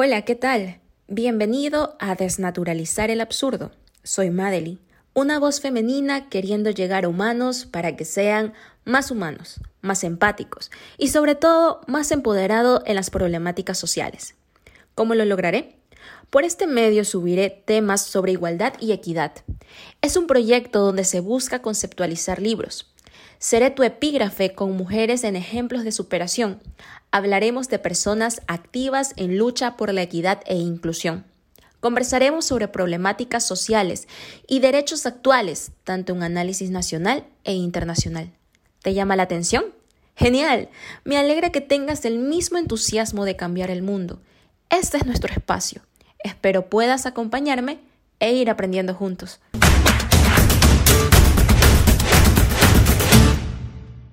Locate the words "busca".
21.18-21.60